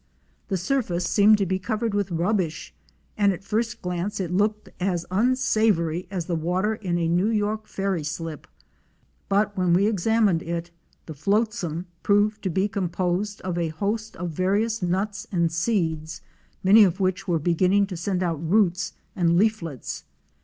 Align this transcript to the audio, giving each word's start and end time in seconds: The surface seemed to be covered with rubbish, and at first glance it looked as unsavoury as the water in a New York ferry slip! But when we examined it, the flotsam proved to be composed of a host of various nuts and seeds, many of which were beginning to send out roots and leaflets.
The 0.47 0.57
surface 0.57 1.05
seemed 1.05 1.37
to 1.37 1.45
be 1.45 1.59
covered 1.59 1.93
with 1.93 2.09
rubbish, 2.09 2.73
and 3.19 3.31
at 3.31 3.43
first 3.43 3.83
glance 3.83 4.19
it 4.19 4.31
looked 4.33 4.69
as 4.79 5.05
unsavoury 5.11 6.07
as 6.09 6.25
the 6.25 6.35
water 6.35 6.73
in 6.73 6.97
a 6.97 7.07
New 7.07 7.27
York 7.27 7.67
ferry 7.67 8.03
slip! 8.03 8.47
But 9.29 9.55
when 9.55 9.73
we 9.73 9.85
examined 9.85 10.41
it, 10.41 10.71
the 11.05 11.13
flotsam 11.13 11.85
proved 12.01 12.41
to 12.45 12.49
be 12.49 12.67
composed 12.67 13.41
of 13.41 13.59
a 13.59 13.67
host 13.67 14.15
of 14.15 14.31
various 14.31 14.81
nuts 14.81 15.27
and 15.31 15.51
seeds, 15.51 16.21
many 16.63 16.83
of 16.83 16.99
which 16.99 17.27
were 17.27 17.37
beginning 17.37 17.85
to 17.85 17.95
send 17.95 18.23
out 18.23 18.43
roots 18.49 18.93
and 19.15 19.37
leaflets. 19.37 20.05